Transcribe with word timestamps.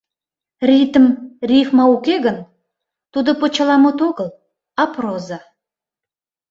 Ритм, 0.69 1.05
рифма 1.49 1.85
уке 1.95 2.15
гын... 2.25 2.37
тудо 3.13 3.31
почеламут 3.39 3.97
огыл, 4.07 4.29
а 4.81 4.83
проза. 4.93 5.39